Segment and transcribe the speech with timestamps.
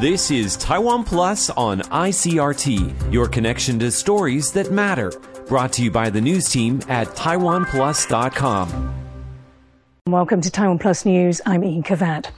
[0.00, 5.12] This is Taiwan Plus on ICRT, your connection to stories that matter.
[5.46, 8.94] Brought to you by the news team at TaiwanPlus.com.
[10.06, 11.42] Welcome to Taiwan Plus News.
[11.44, 12.30] I'm Ian Kavat.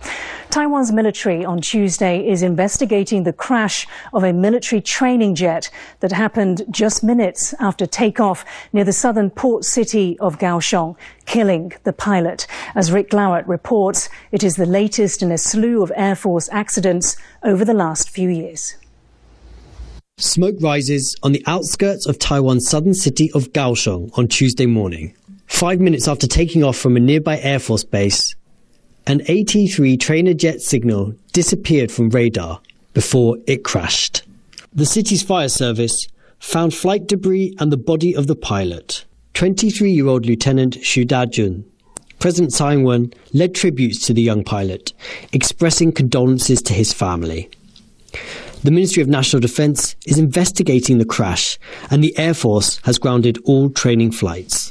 [0.53, 6.67] Taiwan's military on Tuesday is investigating the crash of a military training jet that happened
[6.71, 10.95] just minutes after takeoff near the southern port city of Kaohsiung,
[11.25, 12.47] killing the pilot.
[12.75, 17.17] As Rick Glauert reports, it is the latest in a slew of Air Force accidents
[17.43, 18.77] over the last few years.
[20.19, 25.15] Smoke rises on the outskirts of Taiwan's southern city of Kaohsiung on Tuesday morning.
[25.47, 28.37] Five minutes after taking off from a nearby Air Force base,
[29.07, 32.61] an AT-3 trainer jet signal disappeared from radar
[32.95, 34.23] before it crashed.
[34.73, 36.07] The city's fire service
[36.39, 41.65] found flight debris and the body of the pilot, 23-year-old Lieutenant Xu Dajun.
[42.21, 44.93] President Tsai Ing-wen led tributes to the young pilot,
[45.33, 47.51] expressing condolences to his family.
[48.63, 51.59] The Ministry of National Defense is investigating the crash,
[51.91, 54.62] and the Air Force has grounded all training flights.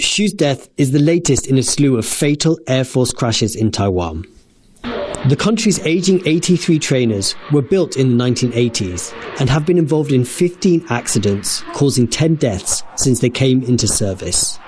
[0.00, 4.24] Xu's death is the latest in a slew of fatal Air Force crashes in Taiwan.
[5.28, 10.24] The country's aging AT-3 trainers were built in the 1980s and have been involved in
[10.24, 14.58] 15 accidents, causing 10 deaths since they came into service.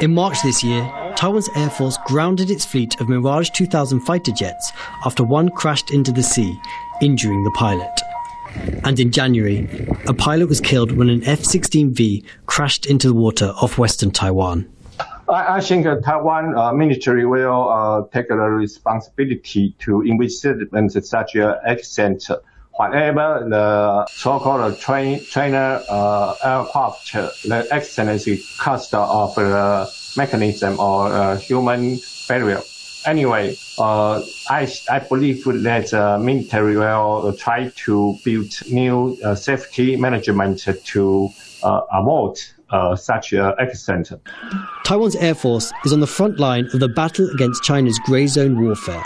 [0.00, 4.72] In March this year, Taiwan's Air Force grounded its fleet of Mirage 2000 fighter jets
[5.04, 6.58] after one crashed into the sea,
[7.02, 8.00] injuring the pilot.
[8.84, 9.68] And in January,
[10.06, 14.66] a pilot was killed when an F 16V crashed into the water off western Taiwan.
[15.28, 21.54] I, think uh, Taiwan uh, military will uh, take the responsibility to investigate such an
[21.66, 22.24] accident.
[22.72, 31.36] Whatever the so-called train, trainer uh, aircraft, the accident is caused of the mechanism or
[31.36, 32.62] human failure
[33.08, 39.96] anyway, uh, I, I believe that uh, military will try to build new uh, safety
[39.96, 41.28] management to
[41.62, 42.36] uh, avoid
[42.70, 44.12] uh, such an accident.
[44.84, 48.60] Taiwan's Air Force is on the front line of the battle against China's grey zone
[48.62, 49.04] warfare.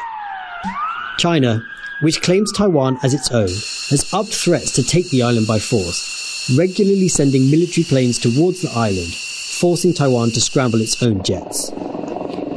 [1.19, 1.63] China,
[2.03, 3.49] which claims Taiwan as its own,
[3.91, 8.71] has upped threats to take the island by force, regularly sending military planes towards the
[8.71, 9.15] island,
[9.61, 11.71] forcing Taiwan to scramble its own jets.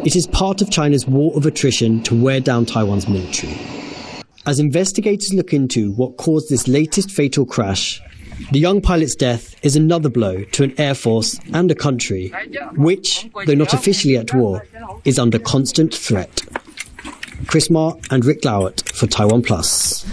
[0.06, 3.58] It is part of China's war of attrition to wear down Taiwan's military.
[4.46, 8.00] As investigators look into what caused this latest fatal crash,
[8.52, 12.32] the young pilot's death is another blow to an air force and a country
[12.76, 14.64] which, though not officially at war,
[15.06, 16.44] is under constant threat.
[17.48, 20.06] Chris Marr and Rick Glauert for Taiwan Plus.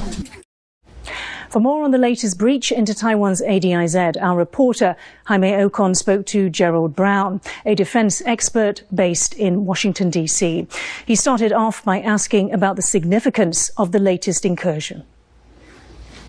[1.52, 4.96] For more on the latest breach into Taiwan's ADIZ, our reporter
[5.26, 10.66] Jaime Ocon spoke to Gerald Brown, a defense expert based in Washington, D.C.
[11.04, 15.04] He started off by asking about the significance of the latest incursion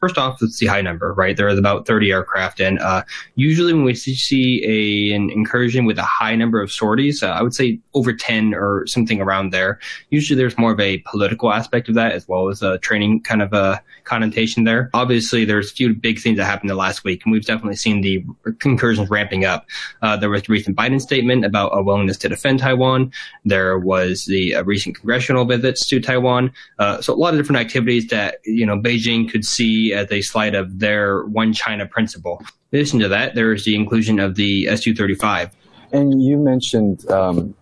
[0.03, 1.38] first off, it's the high number, right?
[1.38, 3.03] There is about 30 aircraft, and uh,
[3.36, 7.41] usually when we see a, an incursion with a high number of sorties, uh, I
[7.41, 9.80] would say over 10 or something around there.
[10.09, 13.41] Usually, there's more of a political aspect of that as well as a training kind
[13.41, 14.90] of a connotation there.
[14.94, 18.02] Obviously, there's a few big things that happened the last week, and we've definitely seen
[18.02, 18.25] the
[18.66, 19.68] incursions ramping up.
[20.02, 23.09] Uh, there was the recent Biden statement about a willingness to defend Taiwan.
[23.46, 26.52] There was the uh, recent congressional visits to Taiwan.
[26.78, 30.22] Uh, so a lot of different activities that you know Beijing could see as a
[30.22, 32.42] slide of their one China principle.
[32.72, 35.52] In addition to that, there is the inclusion of the Su-35.
[35.92, 37.54] And you mentioned um,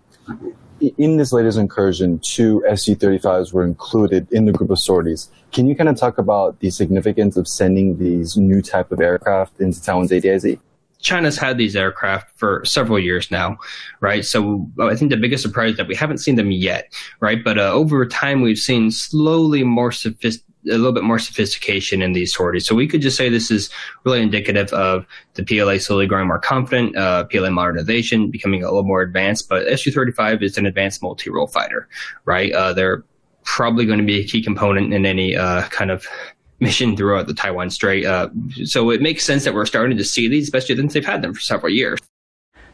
[0.97, 5.29] in this latest incursion, two Su-35s were included in the group of sorties.
[5.51, 9.59] Can you kind of talk about the significance of sending these new type of aircraft
[9.59, 10.59] into Taiwan's ADIZ?
[11.01, 13.57] China's had these aircraft for several years now,
[14.01, 14.23] right?
[14.23, 17.43] So I think the biggest surprise is that we haven't seen them yet, right?
[17.43, 22.13] But uh, over time, we've seen slowly more sophisticated a little bit more sophistication in
[22.13, 22.65] these sorties.
[22.65, 23.69] So we could just say this is
[24.03, 28.83] really indicative of the PLA slowly growing more confident, uh, PLA modernization becoming a little
[28.83, 29.49] more advanced.
[29.49, 31.87] But Su-35 is an advanced multi-role fighter,
[32.25, 32.51] right?
[32.51, 33.03] Uh, they're
[33.43, 36.05] probably going to be a key component in any uh, kind of
[36.59, 38.05] mission throughout the Taiwan Strait.
[38.05, 38.29] Uh,
[38.63, 41.33] so it makes sense that we're starting to see these, especially since they've had them
[41.33, 41.99] for several years.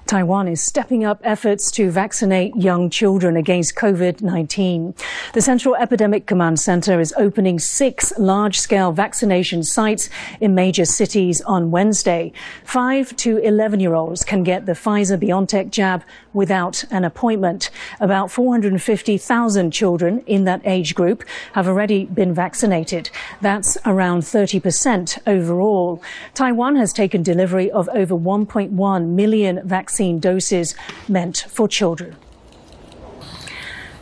[0.07, 4.97] Taiwan is stepping up efforts to vaccinate young children against COVID-19.
[5.33, 10.09] The Central Epidemic Command Center is opening six large-scale vaccination sites
[10.39, 12.31] in major cities on Wednesday.
[12.63, 17.69] Five to 11 year olds can get the Pfizer BioNTech jab without an appointment.
[17.99, 23.09] About 450,000 children in that age group have already been vaccinated.
[23.41, 26.01] That's around 30% overall.
[26.33, 30.75] Taiwan has taken delivery of over 1.1 million vaccines vaccine doses
[31.07, 32.15] meant for children.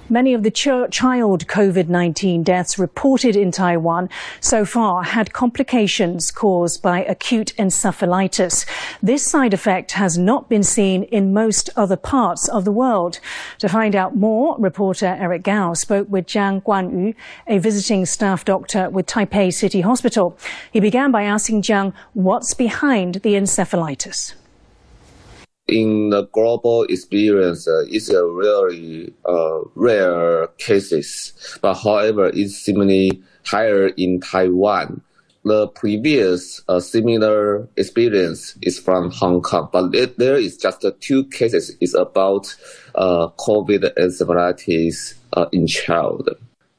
[0.10, 4.10] Many of the ch- child COVID 19 deaths reported in Taiwan
[4.42, 8.66] so far had complications caused by acute encephalitis.
[9.02, 13.20] This side effect has not been seen in most other parts of the world.
[13.60, 17.16] To find out more, reporter Eric Gao spoke with Jiang Guanyu,
[17.48, 20.38] a visiting staff doctor with Taipei City Hospital.
[20.74, 24.36] He began by asking Jiang what's behind the encephalitis
[25.68, 31.34] in the global experience, uh, it's a really uh, rare cases.
[31.62, 35.02] But however, it's seemingly higher in Taiwan.
[35.44, 41.26] The previous uh, similar experience is from Hong Kong, but it, there is just two
[41.26, 41.76] cases.
[41.80, 42.56] It's about
[42.96, 46.30] uh, COVID encephalitis uh, in child.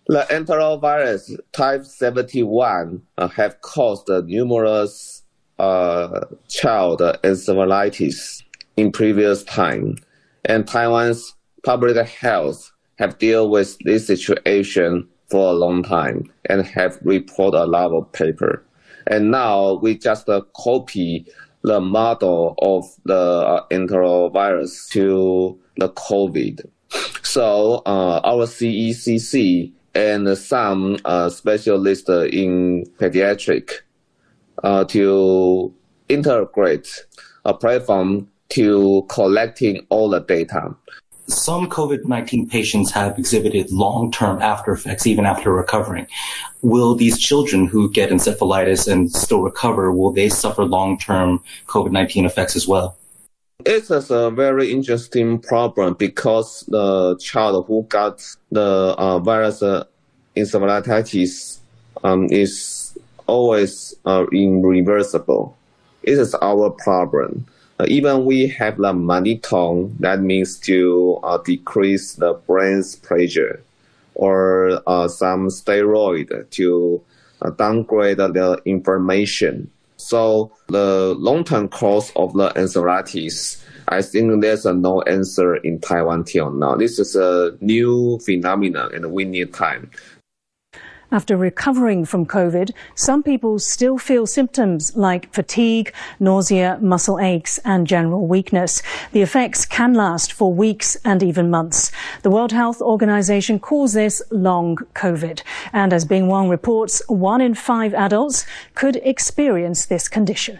[0.09, 5.23] The enterovirus type 71 uh, have caused numerous
[5.59, 8.43] uh child encephalitis
[8.77, 9.97] in previous time,
[10.45, 11.35] and Taiwan's
[11.65, 17.67] public health have dealt with this situation for a long time and have reported a
[17.67, 18.65] lot of paper.
[19.07, 21.27] And now we just uh, copy
[21.63, 26.65] the model of the uh, enterovirus to the COVID.
[27.23, 33.71] So uh, our CECC and some uh, specialists in pediatric
[34.63, 35.75] uh, to
[36.09, 37.07] integrate
[37.45, 40.75] a platform to collecting all the data.
[41.29, 46.07] Some COVID-19 patients have exhibited long-term after effects even after recovering.
[46.63, 52.55] Will these children who get encephalitis and still recover, will they suffer long-term COVID-19 effects
[52.55, 52.97] as well?
[53.65, 58.23] It is a very interesting problem because the child who got
[58.53, 59.85] the uh, virus uh,
[60.37, 61.59] encephalitis
[62.05, 62.97] um, is
[63.27, 65.57] always uh, irreversible.
[66.05, 67.47] It is our problem
[67.85, 73.63] even we have the mannitol, that means to uh, decrease the brain's pressure,
[74.15, 77.03] or uh, some steroid to
[77.43, 79.71] uh, downgrade the inflammation.
[79.99, 86.25] So the long-term cause of the encephalitis, I think there's a no answer in Taiwan
[86.25, 86.77] till now.
[86.77, 89.91] This is a new phenomenon, and we need time.
[91.13, 97.87] After recovering from COVID, some people still feel symptoms like fatigue, nausea, muscle aches, and
[97.87, 98.83] general weakness.
[99.13, 101.93] The effects can last for weeks and even months.
[102.23, 105.43] The World Health Organization calls this long COVID.
[105.73, 108.45] And as Bing Wang reports, one in five adults
[108.75, 110.59] could experience this condition.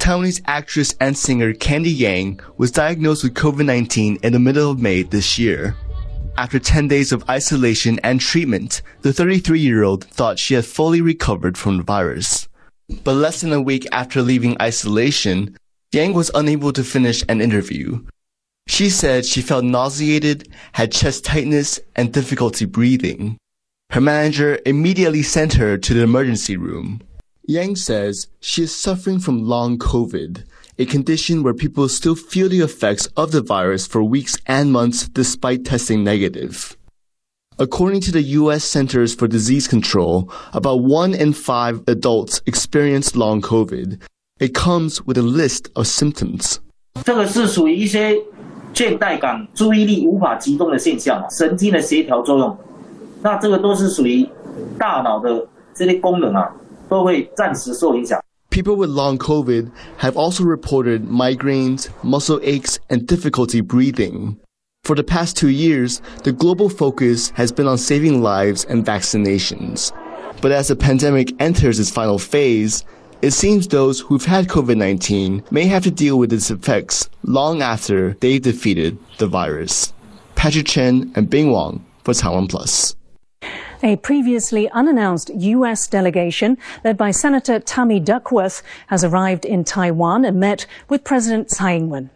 [0.00, 5.02] Taiwanese actress and singer Candy Yang was diagnosed with COVID-19 in the middle of May
[5.02, 5.76] this year.
[6.38, 11.00] After 10 days of isolation and treatment, the 33 year old thought she had fully
[11.00, 12.48] recovered from the virus.
[13.04, 15.56] But less than a week after leaving isolation,
[15.92, 18.02] Yang was unable to finish an interview.
[18.66, 23.36] She said she felt nauseated, had chest tightness, and difficulty breathing.
[23.90, 27.02] Her manager immediately sent her to the emergency room.
[27.46, 30.44] Yang says she is suffering from long COVID
[30.77, 35.07] a condition where people still feel the effects of the virus for weeks and months
[35.07, 36.75] despite testing negative.
[37.59, 38.63] According to the U.S.
[38.63, 43.99] Centers for Disease Control, about one in five adults experience long COVID.
[44.39, 46.59] It comes with a list of symptoms.
[47.03, 48.13] 这个是属于一些
[48.71, 52.55] 倦怠感、注意力无法集中的现象，神经的协调作用。
[53.23, 54.29] 那这个都是属于
[54.77, 56.47] 大脑的这些功能啊，
[56.87, 58.21] 都会暂时受影响。
[58.52, 64.38] People with long COVID have also reported migraines, muscle aches, and difficulty breathing.
[64.84, 69.90] For the past two years, the global focus has been on saving lives and vaccinations.
[70.42, 72.84] But as the pandemic enters its final phase,
[73.22, 78.12] it seems those who've had COVID-19 may have to deal with its effects long after
[78.20, 79.94] they've defeated the virus.
[80.34, 82.96] Patrick Chen and Bing Wang for Taiwan Plus.
[83.84, 85.88] A previously unannounced U.S.
[85.88, 91.74] delegation led by Senator Tammy Duckworth has arrived in Taiwan and met with President Tsai
[91.74, 92.10] Ing-wen.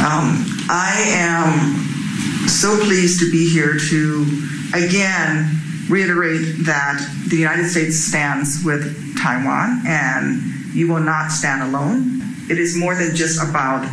[0.00, 4.26] Um, I am so pleased to be here to
[4.74, 5.48] again
[5.88, 10.42] reiterate that the United States stands with Taiwan and
[10.74, 12.20] you will not stand alone.
[12.50, 13.90] It is more than just about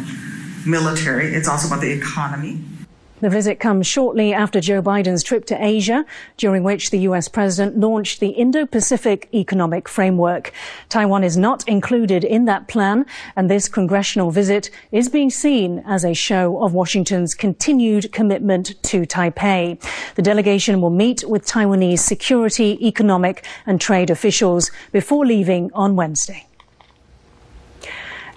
[0.66, 2.60] military, it's also about the economy.
[3.22, 6.06] The visit comes shortly after Joe Biden's trip to Asia,
[6.38, 10.52] during which the US president launched the Indo-Pacific Economic Framework.
[10.90, 16.04] Taiwan is not included in that plan, and this congressional visit is being seen as
[16.04, 19.80] a show of Washington's continued commitment to Taipei.
[20.16, 26.48] The delegation will meet with Taiwanese security, economic, and trade officials before leaving on Wednesday.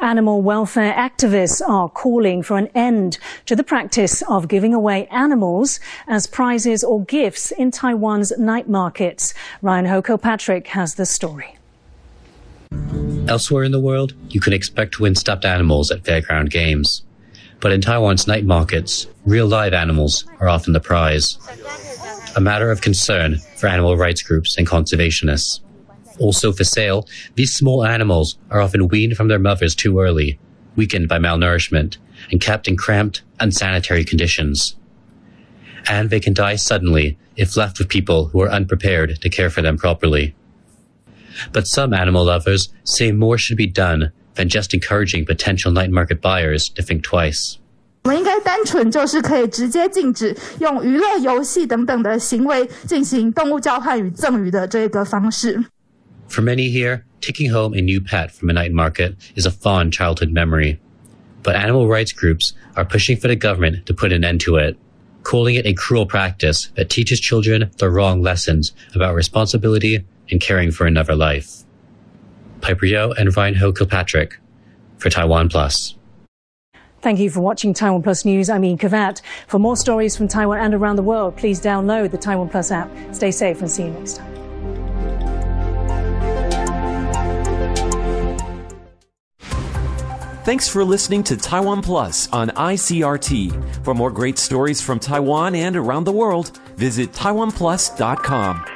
[0.01, 5.81] Animal welfare activists are calling for an end to the practice of giving away animals
[6.07, 9.35] as prizes or gifts in Taiwan's night markets.
[9.63, 11.57] Ryan Ho Kilpatrick has the story.
[13.27, 17.03] Elsewhere in the world, you can expect to win stuffed animals at fairground games.
[17.61, 21.39] But in Taiwan's night markets, real live animals are often the prize.
[22.37, 25.61] A matter of concern for animal rights groups and conservationists
[26.20, 30.38] Also for sale, these small animals are often weaned from their mothers too early,
[30.76, 31.98] weakened by malnourishment,
[32.32, 34.76] and kept in cramped, unsanitary conditions.
[35.88, 39.62] And they can die suddenly if left with people who are unprepared to care for
[39.62, 40.36] them properly.
[41.54, 46.22] But some animal lovers say more should be done than just encouraging potential night market
[46.22, 47.58] buyers to think twice.
[48.04, 55.64] 我们应该单纯就是可以直接禁止用娱乐游戏等等的行为进行动物交换与赠与的这个方式。
[56.29, 59.93] For many here, taking home a new pet from a night market is a fond
[59.93, 60.81] childhood memory.
[61.43, 64.77] But animal rights groups are pushing for the government to put an end to it,
[65.23, 70.71] calling it a cruel practice that teaches children the wrong lessons about responsibility and caring
[70.71, 71.63] for another life.
[72.61, 74.39] Piper Yo and Ryan Ho Kilpatrick
[74.99, 75.97] for Taiwan Plus.
[77.03, 78.49] Thank you for watching Taiwan Plus News.
[78.49, 79.21] I'm Ian Kavat.
[79.47, 82.91] For more stories from Taiwan and around the world, please download the Taiwan Plus app.
[83.13, 84.34] Stay safe and see you next time.
[90.45, 93.83] Thanks for listening to Taiwan Plus on ICRT.
[93.83, 98.74] For more great stories from Taiwan and around the world, visit taiwanplus.com.